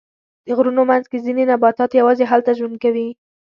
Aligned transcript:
د 0.45 0.47
غرونو 0.57 0.81
منځ 0.89 1.05
کې 1.11 1.23
ځینې 1.25 1.43
نباتات 1.51 1.91
یواځې 1.99 2.23
هلته 2.31 2.51
ژوند 2.57 2.75
کوي. 2.83 3.07